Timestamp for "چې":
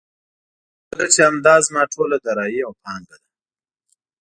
1.13-1.19